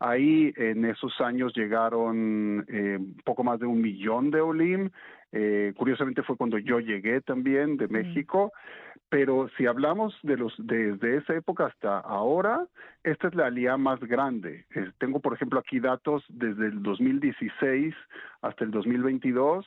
Ahí 0.05 0.53
en 0.57 0.85
esos 0.85 1.21
años 1.21 1.53
llegaron 1.55 2.65
eh, 2.69 2.99
poco 3.25 3.45
más 3.45 3.61
de 3.61 3.67
un 3.67 3.81
millón 3.81 4.31
de 4.31 4.41
Olim 4.41 4.91
eh, 5.35 5.73
curiosamente 5.77 6.23
fue 6.23 6.37
cuando 6.37 6.59
yo 6.59 6.79
llegué 6.79 7.23
también 7.23 7.79
de 7.79 7.89
México, 7.89 8.53
pero 9.09 9.49
si 9.57 9.67
hablamos 9.67 10.15
de 10.23 10.37
los 10.37 10.53
desde 10.59 11.17
esa 11.17 11.35
época 11.35 11.67
hasta 11.67 12.01
ahora, 12.01 12.67
esta 13.03 13.29
es 13.29 13.35
la 13.35 13.47
alianza 13.47 13.79
más 13.79 14.01
grande. 14.01 14.67
tengo, 14.99 15.21
por 15.21 15.33
ejemplo, 15.33 15.59
aquí 15.59 15.81
datos 15.81 16.23
desde 16.29 16.67
el 16.67 16.83
2016 16.83 17.95
hasta 18.43 18.65
el 18.65 18.71
2022 18.71 19.67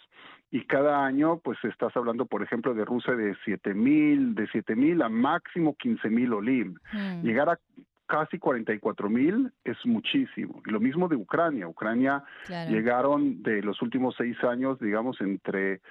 y 0.52 0.66
cada 0.66 1.04
año, 1.04 1.40
pues 1.40 1.58
estás 1.64 1.98
hablando, 1.98 2.28
por 2.28 2.44
ejemplo, 2.44 2.76
de 2.76 2.86
Rusia 2.86 3.16
de 3.16 3.36
7 3.44 3.74
mil, 3.74 4.36
de 4.36 4.48
7 4.52 4.76
mil 4.76 5.02
a 5.02 5.10
máximo 5.10 5.76
15 5.76 6.10
mil 6.12 6.32
olim. 6.34 6.76
Llegar 7.24 7.50
a 7.50 7.60
casi 8.06 8.38
44 8.40 9.10
mil 9.10 9.52
es 9.64 9.78
muchísimo. 9.86 10.62
Y 10.66 10.72
lo 10.72 10.80
mismo 10.80 11.08
de 11.08 11.16
Ucrania. 11.16 11.68
Ucrania 11.68 12.24
llegaron 12.70 13.42
de 13.44 13.62
los 13.62 13.82
últimos 13.82 14.16
seis 14.18 14.38
años, 14.44 14.80
digamos, 14.80 15.20
entre 15.22 15.82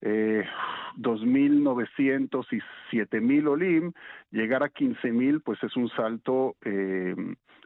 eh, 0.00 0.44
2.900 0.98 2.46
y 2.50 2.96
7.000 2.96 3.48
olim, 3.48 3.92
llegar 4.30 4.62
a 4.62 4.70
15.000, 4.70 5.42
pues 5.44 5.62
es 5.62 5.76
un 5.76 5.88
salto 5.90 6.56
eh, 6.64 7.14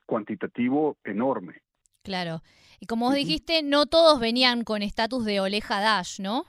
cuantitativo 0.05 0.99
enorme. 1.05 1.63
Claro. 2.03 2.43
Y 2.79 2.87
como 2.87 3.07
vos 3.07 3.15
dijiste, 3.15 3.63
no 3.63 3.87
todos 3.87 4.21
venían 4.21 4.63
con 4.63 4.83
estatus 4.83 5.25
de 5.25 5.41
Oleja 5.41 5.81
Dash, 5.81 6.21
¿no? 6.21 6.45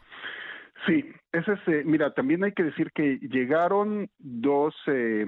Sí, 0.86 1.06
ese 1.32 1.54
es, 1.54 1.60
eh, 1.68 1.84
mira, 1.86 2.14
también 2.14 2.44
hay 2.44 2.52
que 2.52 2.64
decir 2.64 2.92
que 2.94 3.18
llegaron 3.22 4.10
dos 4.20 4.76
eh, 4.88 5.26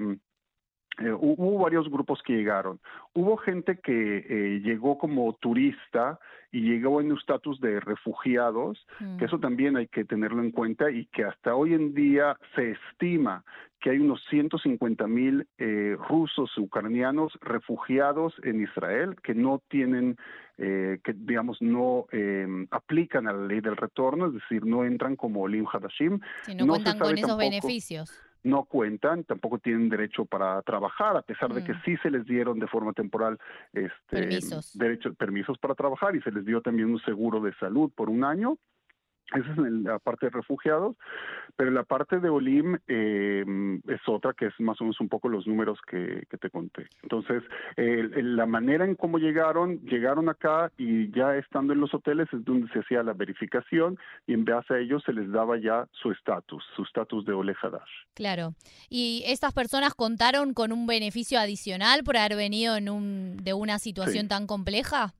eh, 0.98 1.12
hubo 1.12 1.58
varios 1.58 1.88
grupos 1.88 2.20
que 2.22 2.34
llegaron. 2.34 2.80
Hubo 3.14 3.36
gente 3.36 3.78
que 3.78 4.18
eh, 4.18 4.60
llegó 4.62 4.98
como 4.98 5.32
turista 5.34 6.18
y 6.52 6.60
llegó 6.60 7.00
en 7.00 7.12
un 7.12 7.18
estatus 7.18 7.60
de 7.60 7.80
refugiados, 7.80 8.86
que 8.98 9.04
mm. 9.04 9.24
eso 9.24 9.38
también 9.38 9.76
hay 9.76 9.86
que 9.86 10.04
tenerlo 10.04 10.42
en 10.42 10.50
cuenta 10.50 10.90
y 10.90 11.06
que 11.06 11.24
hasta 11.24 11.54
hoy 11.54 11.74
en 11.74 11.94
día 11.94 12.36
se 12.54 12.72
estima 12.72 13.44
que 13.80 13.90
hay 13.90 13.98
unos 13.98 14.22
150 14.28 15.06
mil 15.06 15.46
eh, 15.56 15.96
rusos 16.06 16.50
ucranianos 16.58 17.32
refugiados 17.40 18.34
en 18.42 18.62
Israel 18.62 19.16
que 19.22 19.34
no 19.34 19.62
tienen, 19.70 20.18
que 20.58 21.14
digamos 21.14 21.62
no 21.62 22.04
em, 22.12 22.66
aplican 22.70 23.26
a 23.26 23.32
la 23.32 23.46
ley 23.46 23.62
del 23.62 23.78
retorno, 23.78 24.26
es 24.26 24.34
decir, 24.34 24.66
no 24.66 24.84
entran 24.84 25.16
como 25.16 25.40
Olim 25.40 25.64
Hadashim. 25.66 26.20
Si 26.42 26.54
no, 26.54 26.66
cuentan 26.66 26.98
con 26.98 27.16
esos 27.16 27.38
beneficios 27.38 28.12
no 28.42 28.64
cuentan, 28.64 29.24
tampoco 29.24 29.58
tienen 29.58 29.88
derecho 29.88 30.24
para 30.24 30.60
trabajar, 30.62 31.16
a 31.16 31.22
pesar 31.22 31.52
de 31.52 31.64
que 31.64 31.72
mm. 31.72 31.82
sí 31.84 31.96
se 31.98 32.10
les 32.10 32.24
dieron 32.26 32.58
de 32.58 32.66
forma 32.66 32.92
temporal 32.92 33.38
este, 33.72 33.90
permisos. 34.08 34.76
permisos 35.18 35.58
para 35.58 35.74
trabajar 35.74 36.16
y 36.16 36.22
se 36.22 36.30
les 36.30 36.44
dio 36.44 36.60
también 36.60 36.90
un 36.90 37.00
seguro 37.00 37.40
de 37.40 37.54
salud 37.54 37.90
por 37.94 38.08
un 38.08 38.24
año. 38.24 38.56
Esa 39.34 39.52
es 39.52 39.58
la 39.58 39.98
parte 39.98 40.26
de 40.26 40.30
refugiados, 40.30 40.96
pero 41.56 41.70
la 41.70 41.84
parte 41.84 42.18
de 42.18 42.28
Olim 42.28 42.76
eh, 42.88 43.44
es 43.86 44.00
otra 44.08 44.32
que 44.32 44.46
es 44.46 44.54
más 44.58 44.80
o 44.80 44.84
menos 44.84 45.00
un 45.00 45.08
poco 45.08 45.28
los 45.28 45.46
números 45.46 45.78
que, 45.86 46.26
te 46.40 46.50
conté. 46.50 46.88
Entonces, 47.02 47.42
la 47.76 48.46
manera 48.46 48.84
en 48.84 48.94
cómo 48.94 49.18
llegaron, 49.18 49.80
llegaron 49.82 50.28
acá 50.30 50.72
y 50.78 51.10
ya 51.10 51.36
estando 51.36 51.74
en 51.74 51.80
los 51.80 51.92
hoteles 51.92 52.28
es 52.32 52.44
donde 52.44 52.72
se 52.72 52.78
hacía 52.78 53.02
la 53.02 53.12
verificación 53.12 53.98
y 54.26 54.32
en 54.32 54.44
base 54.44 54.74
a 54.74 54.78
ellos 54.78 55.02
se 55.04 55.12
les 55.12 55.30
daba 55.30 55.58
ya 55.58 55.86
su 55.92 56.10
estatus, 56.10 56.64
su 56.74 56.82
estatus 56.82 57.24
de 57.26 57.32
Olejadash. 57.32 57.90
Claro. 58.14 58.54
¿Y 58.88 59.22
estas 59.26 59.52
personas 59.52 59.94
contaron 59.94 60.54
con 60.54 60.72
un 60.72 60.86
beneficio 60.86 61.38
adicional 61.38 62.02
por 62.04 62.16
haber 62.16 62.36
venido 62.36 62.76
en 62.76 62.88
un, 62.88 63.36
de 63.36 63.52
una 63.52 63.78
situación 63.78 64.28
tan 64.28 64.46
compleja? 64.46 65.12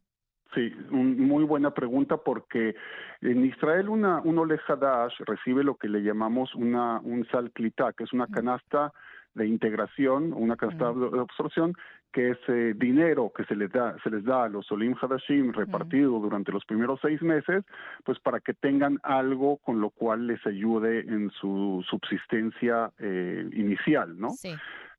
Sí, 0.54 0.74
muy 0.90 1.44
buena 1.44 1.70
pregunta 1.72 2.16
porque 2.16 2.74
en 3.20 3.44
Israel 3.44 3.88
una, 3.88 4.20
un 4.20 4.38
Olejadash 4.38 5.14
recibe 5.20 5.62
lo 5.62 5.76
que 5.76 5.88
le 5.88 6.02
llamamos 6.02 6.54
una, 6.56 6.98
un 7.00 7.24
sal 7.28 7.52
que 7.52 7.72
es 8.04 8.12
una 8.12 8.26
canasta 8.26 8.92
de 9.34 9.46
integración, 9.46 10.32
una 10.32 10.56
canasta 10.56 10.92
de 10.92 11.20
absorción, 11.20 11.74
que 12.12 12.30
es 12.30 12.38
eh, 12.48 12.74
dinero 12.76 13.32
que 13.34 13.44
se 13.44 13.54
les 13.54 13.70
da, 13.70 13.96
se 14.02 14.10
les 14.10 14.24
da 14.24 14.44
a 14.44 14.48
los 14.48 14.70
Olim 14.72 14.96
Hadashim 15.00 15.52
repartido 15.52 16.18
durante 16.18 16.50
los 16.50 16.64
primeros 16.64 16.98
seis 17.00 17.22
meses, 17.22 17.64
pues 18.04 18.18
para 18.18 18.40
que 18.40 18.54
tengan 18.54 18.98
algo 19.04 19.58
con 19.58 19.80
lo 19.80 19.90
cual 19.90 20.26
les 20.26 20.44
ayude 20.46 21.00
en 21.00 21.30
su 21.30 21.84
subsistencia 21.88 22.90
eh, 22.98 23.48
inicial, 23.52 24.18
¿no? 24.18 24.30
Sí. 24.30 24.52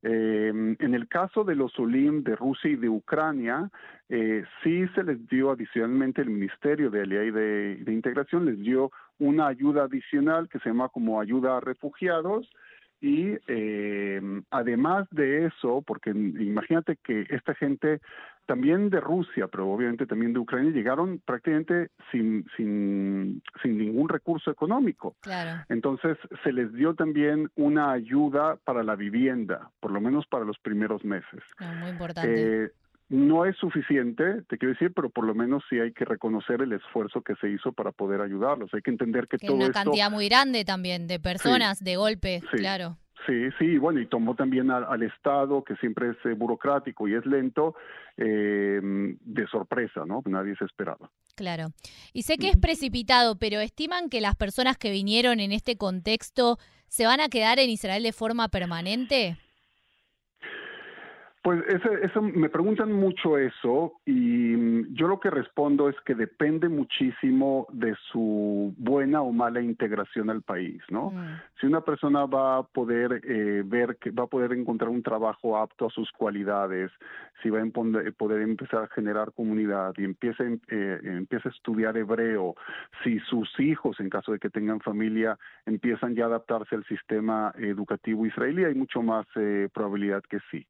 Eh, 0.03 0.48
en 0.79 0.93
el 0.96 1.08
caso 1.08 1.43
de 1.43 1.55
los 1.55 1.77
Olim 1.77 2.24
de 2.24 2.36
Rusia 2.36 2.72
y 2.72 2.75
de 2.75 2.89
Ucrania, 2.89 3.70
eh, 4.10 4.43
sí 4.63 4.88
se 4.96 5.03
les 5.03 5.27
dio 5.27 5.51
adicionalmente 5.51 6.22
el 6.22 6.29
Ministerio 6.29 6.89
de 6.89 7.01
Alía 7.01 7.24
y 7.24 7.31
de, 7.31 7.93
Integración, 7.93 8.46
les 8.46 8.60
dio 8.60 8.91
una 9.20 9.48
ayuda 9.48 9.84
adicional 9.84 10.50
que 10.50 10.60
se 10.60 10.70
llama 10.70 10.89
como 10.89 11.22
ayuda 11.22 11.58
a 11.58 11.60
refugiados, 11.60 12.50
y 13.01 13.36
eh, 13.48 14.22
además 14.51 15.08
de 15.10 15.48
eso, 15.48 15.84
porque 15.86 16.12
imagínate 16.12 16.98
que 17.03 17.25
esta 17.29 17.55
gente 17.55 18.00
también 18.46 18.89
de 18.89 19.00
Rusia, 19.00 19.48
pero 19.48 19.70
obviamente 19.70 20.05
también 20.05 20.34
de 20.34 20.39
Ucrania, 20.39 20.72
llegaron 20.72 21.22
prácticamente 21.25 21.89
sin, 22.12 22.46
sin, 22.58 23.41
sin 23.62 23.77
ningún 23.77 24.10
recurso 24.10 24.51
económico. 24.51 25.15
Claro. 25.22 25.63
Entonces 25.70 26.17
se 26.43 26.51
les 26.51 26.72
dio 26.74 26.93
también 26.93 27.50
una 27.55 27.91
ayuda 27.91 28.58
para 28.65 28.84
la 28.84 28.96
vivienda, 28.96 29.70
por 29.79 29.91
lo 29.91 30.01
menos 30.01 30.27
para 30.27 30.46
los 30.46 30.60
primeros 30.60 31.03
meses. 31.03 31.41
Ah, 31.60 31.74
muy 31.79 31.89
importante. 31.89 32.65
Eh, 32.65 32.72
no 33.11 33.45
es 33.45 33.57
suficiente, 33.57 34.41
te 34.47 34.57
quiero 34.57 34.73
decir, 34.73 34.93
pero 34.95 35.09
por 35.09 35.25
lo 35.25 35.35
menos 35.35 35.61
sí 35.69 35.77
hay 35.77 35.91
que 35.91 36.05
reconocer 36.05 36.61
el 36.61 36.71
esfuerzo 36.71 37.21
que 37.21 37.35
se 37.35 37.49
hizo 37.49 37.73
para 37.73 37.91
poder 37.91 38.21
ayudarlos. 38.21 38.73
Hay 38.73 38.81
que 38.81 38.89
entender 38.89 39.27
que, 39.27 39.37
que 39.37 39.47
todo 39.47 39.57
una 39.57 39.69
cantidad 39.69 40.09
muy 40.09 40.29
grande 40.29 40.63
también 40.63 41.07
de 41.07 41.19
personas 41.19 41.83
de 41.83 41.97
golpe, 41.97 42.41
claro. 42.51 42.97
Sí, 43.27 43.49
sí, 43.59 43.77
bueno, 43.77 43.99
y 43.99 44.07
tomó 44.07 44.35
también 44.35 44.71
al, 44.71 45.03
Estado, 45.03 45.63
que 45.63 45.75
siempre 45.75 46.11
es 46.11 46.17
eh, 46.25 46.33
burocrático 46.33 47.07
y 47.07 47.13
es 47.13 47.25
lento, 47.25 47.75
eh, 48.17 48.79
de 48.81 49.47
sorpresa, 49.47 50.05
¿no? 50.07 50.23
Nadie 50.25 50.55
se 50.55 50.65
esperaba. 50.65 51.11
Claro. 51.35 51.67
Y 52.13 52.23
sé 52.23 52.37
que 52.37 52.49
es 52.49 52.57
precipitado, 52.57 53.37
pero 53.37 53.59
¿estiman 53.59 54.09
que 54.09 54.21
las 54.21 54.35
personas 54.35 54.77
que 54.77 54.89
vinieron 54.89 55.39
en 55.39 55.51
este 55.51 55.75
contexto 55.75 56.57
se 56.87 57.05
van 57.05 57.19
a 57.19 57.29
quedar 57.29 57.59
en 57.59 57.69
Israel 57.69 58.03
de 58.03 58.13
forma 58.13 58.47
permanente? 58.47 59.37
Pues 61.43 61.63
eso, 62.03 62.21
me 62.21 62.50
preguntan 62.50 62.91
mucho 62.91 63.36
eso 63.39 63.93
y 64.05 64.12
mm, 64.12 64.93
yo 64.93 65.07
lo 65.07 65.19
que 65.19 65.31
respondo 65.31 65.89
es 65.89 65.95
que 66.05 66.13
depende 66.13 66.69
muchísimo 66.69 67.65
de 67.71 67.95
su 68.12 68.75
buena 68.77 69.24
o 69.24 69.31
mala 69.31 69.60
integración 69.60 70.29
al 70.29 70.43
país, 70.43 70.83
¿no? 70.89 71.10
Mm. 71.10 71.41
Si 71.60 71.65
una 71.65 71.81
persona 71.81 72.25
va 72.27 72.57
a 72.57 72.63
poder 72.63 73.21
eh, 73.24 73.63
ver 73.65 73.98
que 73.98 74.12
va 74.12 74.25
a 74.25 74.27
poder 74.27 74.53
encontrar 74.53 74.91
un 74.91 75.01
trabajo 75.01 75.57
apto 75.57 75.88
a 75.88 75.89
sus 75.89 76.12
cualidades, 76.12 76.91
si 77.41 77.50
va 77.50 77.60
a 77.60 77.65
poder 77.71 78.41
empezar 78.41 78.83
a 78.83 78.88
generar 78.89 79.31
comunidad 79.31 79.93
y 79.98 80.03
empieza, 80.03 80.43
eh, 80.43 81.00
empieza 81.03 81.50
a 81.50 81.51
estudiar 81.51 81.98
hebreo, 81.98 82.53
si 83.03 83.19
sus 83.21 83.50
hijos, 83.60 84.00
en 84.00 84.12
caso 84.12 84.31
de 84.31 84.38
que 84.38 84.51
tengan 84.51 84.79
familia, 84.79 85.39
empiezan 85.65 86.13
ya 86.13 86.25
a 86.25 86.27
adaptarse 86.27 86.75
al 86.75 86.86
sistema 86.86 87.51
educativo 87.57 88.27
israelí, 88.27 88.63
hay 88.63 88.75
mucho 88.75 89.01
más 89.01 89.25
eh, 89.38 89.69
probabilidad 89.74 90.21
que 90.29 90.38
sí. 90.51 90.67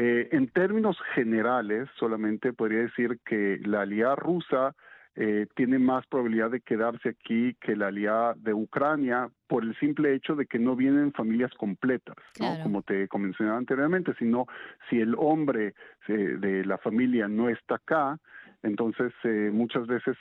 Eh, 0.00 0.28
en 0.30 0.46
términos 0.46 0.96
generales, 1.12 1.88
solamente 1.98 2.52
podría 2.52 2.82
decir 2.82 3.18
que 3.24 3.58
la 3.64 3.80
alianza 3.80 4.14
rusa 4.14 4.76
eh, 5.16 5.48
tiene 5.56 5.80
más 5.80 6.06
probabilidad 6.06 6.52
de 6.52 6.60
quedarse 6.60 7.08
aquí 7.08 7.56
que 7.60 7.74
la 7.74 7.88
aliada 7.88 8.34
de 8.36 8.54
Ucrania 8.54 9.28
por 9.48 9.64
el 9.64 9.76
simple 9.80 10.14
hecho 10.14 10.36
de 10.36 10.46
que 10.46 10.60
no 10.60 10.76
vienen 10.76 11.12
familias 11.12 11.52
completas, 11.54 12.14
¿no? 12.38 12.62
como 12.62 12.82
te 12.82 13.08
mencionaba 13.18 13.58
anteriormente, 13.58 14.14
sino 14.20 14.46
si 14.88 15.00
el 15.00 15.16
hombre 15.18 15.74
eh, 16.06 16.12
de 16.12 16.64
la 16.64 16.78
familia 16.78 17.26
no 17.26 17.48
está 17.48 17.74
acá, 17.74 18.20
entonces, 18.62 19.12
eh, 19.22 19.50
muchas 19.52 19.86
veces 19.86 20.16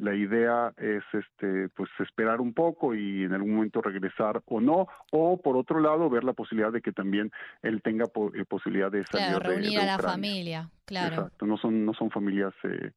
la 0.00 0.14
idea 0.14 0.72
es 0.78 1.02
este, 1.12 1.68
pues 1.70 1.90
esperar 1.98 2.40
un 2.40 2.54
poco 2.54 2.94
y 2.94 3.24
en 3.24 3.34
algún 3.34 3.56
momento 3.56 3.82
regresar 3.82 4.42
o 4.46 4.60
no, 4.60 4.88
o 5.12 5.40
por 5.40 5.56
otro 5.56 5.80
lado, 5.80 6.08
ver 6.08 6.24
la 6.24 6.32
posibilidad 6.32 6.72
de 6.72 6.80
que 6.80 6.92
también 6.92 7.30
él 7.62 7.82
tenga 7.82 8.04
eh, 8.04 8.44
posibilidad 8.48 8.90
de 8.90 9.04
salir 9.06 9.38
claro, 9.38 9.50
reunir 9.50 9.78
a 9.80 9.84
la 9.84 9.98
familia, 9.98 10.70
claro. 10.86 11.14
Exacto, 11.14 11.46
no 11.46 11.58
son, 11.58 11.84
no 11.84 11.92
son 11.92 12.10
familias 12.10 12.54
eh, 12.62 12.92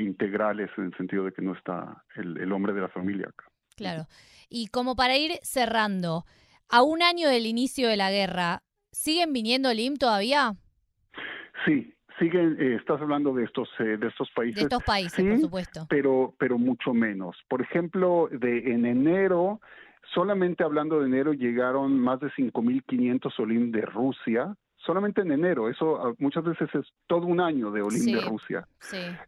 integrales 0.00 0.70
en 0.76 0.86
el 0.86 0.96
sentido 0.96 1.24
de 1.24 1.32
que 1.32 1.42
no 1.42 1.54
está 1.54 2.02
el, 2.16 2.36
el 2.38 2.50
hombre 2.52 2.72
de 2.72 2.80
la 2.80 2.88
familia 2.88 3.28
acá. 3.28 3.44
Claro. 3.76 4.06
Y 4.48 4.66
como 4.66 4.96
para 4.96 5.16
ir 5.16 5.38
cerrando, 5.42 6.24
a 6.68 6.82
un 6.82 7.02
año 7.02 7.28
del 7.28 7.46
inicio 7.46 7.88
de 7.88 7.96
la 7.96 8.10
guerra, 8.10 8.64
¿siguen 8.90 9.32
viniendo 9.32 9.72
LIM 9.72 9.96
todavía? 9.96 10.54
Sí, 11.64 11.94
siguen, 12.20 12.56
eh, 12.60 12.76
estás 12.76 13.00
hablando 13.00 13.34
de 13.34 13.44
estos 13.44 13.68
eh, 13.80 13.96
de 13.96 14.06
estos 14.06 14.30
países. 14.30 14.56
De 14.56 14.62
estos 14.62 14.84
países, 14.84 15.24
por 15.24 15.40
supuesto. 15.40 15.86
Pero, 15.88 16.34
pero 16.38 16.58
mucho 16.58 16.94
menos. 16.94 17.36
Por 17.48 17.62
ejemplo, 17.62 18.28
de 18.30 18.72
en 18.72 18.86
enero, 18.86 19.60
solamente 20.14 20.62
hablando 20.62 21.00
de 21.00 21.06
enero, 21.06 21.32
llegaron 21.32 21.98
más 21.98 22.20
de 22.20 22.28
5.500 22.30 23.40
Olim 23.40 23.72
de 23.72 23.82
Rusia, 23.82 24.54
solamente 24.84 25.20
en 25.22 25.32
enero. 25.32 25.68
Eso 25.68 25.96
ah, 26.00 26.14
muchas 26.18 26.44
veces 26.44 26.68
es 26.74 26.86
todo 27.06 27.26
un 27.26 27.40
año 27.40 27.70
de 27.70 27.82
Olim 27.82 28.04
de 28.04 28.20
Rusia. 28.20 28.66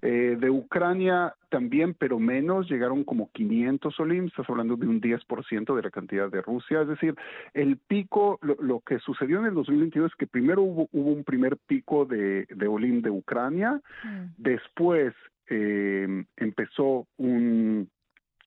Eh, 0.00 0.36
de 0.38 0.50
Ucrania 0.50 1.34
también, 1.48 1.94
pero 1.94 2.18
menos, 2.18 2.68
llegaron 2.70 3.04
como 3.04 3.30
500 3.32 4.00
Olim, 4.00 4.26
estás 4.26 4.48
hablando 4.48 4.76
de 4.76 4.86
un 4.86 5.00
10% 5.00 5.76
de 5.76 5.82
la 5.82 5.90
cantidad 5.90 6.30
de 6.30 6.42
Rusia. 6.42 6.82
Es 6.82 6.88
decir, 6.88 7.14
el 7.54 7.76
pico, 7.76 8.38
lo, 8.42 8.80
que 8.80 8.98
sucedió 8.98 9.40
en 9.40 9.46
el 9.46 9.54
2022 9.54 10.12
es 10.12 10.16
que 10.16 10.26
primero 10.26 10.62
hubo, 10.62 10.88
hubo 10.92 11.10
un 11.10 11.24
primer 11.24 11.56
pico 11.58 12.06
de, 12.06 12.46
de 12.46 12.66
Olim 12.66 13.02
de 13.02 13.10
Ucrania, 13.10 13.80
mm. 14.04 14.24
después 14.38 15.14
eh, 15.48 16.24
empezó 16.36 17.06
un 17.18 17.88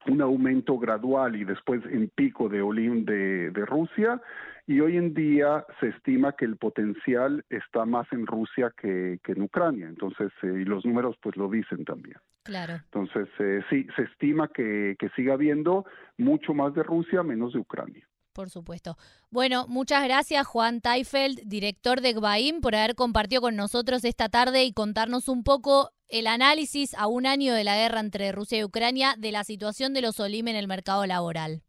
un 0.07 0.21
aumento 0.21 0.77
gradual 0.77 1.35
y 1.35 1.43
después 1.43 1.81
en 1.85 2.09
pico 2.09 2.49
de 2.49 2.61
Olim 2.61 3.05
de, 3.05 3.51
de 3.51 3.65
Rusia 3.65 4.21
y 4.67 4.79
hoy 4.79 4.97
en 4.97 5.13
día 5.13 5.65
se 5.79 5.89
estima 5.89 6.33
que 6.33 6.45
el 6.45 6.57
potencial 6.57 7.45
está 7.49 7.85
más 7.85 8.11
en 8.11 8.25
Rusia 8.25 8.73
que, 8.75 9.19
en 9.23 9.41
Ucrania, 9.41 9.87
entonces, 9.87 10.31
eh, 10.41 10.61
y 10.61 10.65
los 10.65 10.85
números 10.85 11.15
pues 11.21 11.35
lo 11.37 11.49
dicen 11.49 11.85
también. 11.85 12.17
Claro. 12.43 12.73
Entonces, 12.73 13.27
eh, 13.39 13.61
sí, 13.69 13.87
se 13.95 14.03
estima 14.03 14.47
que, 14.47 14.95
que 14.97 15.09
siga 15.09 15.33
habiendo 15.33 15.85
mucho 16.17 16.53
más 16.53 16.73
de 16.73 16.83
Rusia, 16.83 17.21
menos 17.21 17.53
de 17.53 17.59
Ucrania. 17.59 18.07
Por 18.35 18.49
supuesto. 18.49 18.97
Bueno, 19.31 19.65
muchas 19.69 20.03
gracias 20.03 20.45
Juan 20.45 20.81
Teifeld, 20.81 21.39
director 21.45 22.01
de 22.01 22.11
GBAIM, 22.11 22.59
por 22.59 22.75
haber 22.75 22.93
compartido 22.93 23.41
con 23.41 23.55
nosotros 23.55 24.03
esta 24.03 24.27
tarde 24.27 24.65
y 24.65 24.73
contarnos 24.73 25.29
un 25.29 25.45
poco 25.45 25.91
el 26.09 26.27
análisis 26.27 26.93
a 26.95 27.07
un 27.07 27.25
año 27.25 27.53
de 27.53 27.63
la 27.63 27.77
guerra 27.77 28.01
entre 28.01 28.33
Rusia 28.33 28.59
y 28.59 28.65
Ucrania 28.65 29.15
de 29.17 29.31
la 29.31 29.45
situación 29.45 29.93
de 29.93 30.01
los 30.01 30.19
OLIM 30.19 30.49
en 30.49 30.57
el 30.57 30.67
mercado 30.67 31.05
laboral. 31.05 31.61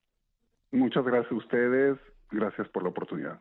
Muchas 0.72 1.04
gracias 1.04 1.30
a 1.30 1.36
ustedes. 1.36 1.98
Gracias 2.32 2.68
por 2.70 2.82
la 2.82 2.88
oportunidad. 2.88 3.40